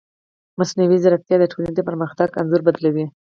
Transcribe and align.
مصنوعي 0.59 0.97
ځیرکتیا 1.03 1.37
د 1.39 1.43
ټولنې 1.51 1.73
د 1.75 1.79
پرمختګ 1.89 2.27
انځور 2.39 2.61
بدلوي. 2.67 3.05